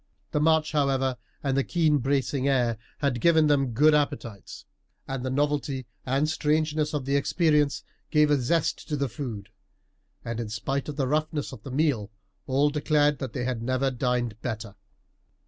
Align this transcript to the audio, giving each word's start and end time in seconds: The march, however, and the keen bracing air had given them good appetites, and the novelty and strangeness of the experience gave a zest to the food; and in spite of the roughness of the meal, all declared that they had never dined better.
The 0.31 0.39
march, 0.39 0.71
however, 0.71 1.15
and 1.43 1.55
the 1.55 1.63
keen 1.63 1.99
bracing 1.99 2.47
air 2.47 2.79
had 3.01 3.21
given 3.21 3.45
them 3.45 3.67
good 3.71 3.93
appetites, 3.93 4.65
and 5.07 5.23
the 5.23 5.29
novelty 5.29 5.85
and 6.07 6.27
strangeness 6.27 6.95
of 6.95 7.05
the 7.05 7.15
experience 7.15 7.83
gave 8.09 8.31
a 8.31 8.41
zest 8.41 8.87
to 8.89 8.97
the 8.97 9.07
food; 9.07 9.49
and 10.25 10.39
in 10.39 10.49
spite 10.49 10.89
of 10.89 10.95
the 10.95 11.05
roughness 11.05 11.51
of 11.51 11.61
the 11.61 11.69
meal, 11.69 12.09
all 12.47 12.71
declared 12.71 13.19
that 13.19 13.33
they 13.33 13.43
had 13.43 13.61
never 13.61 13.91
dined 13.91 14.41
better. 14.41 14.73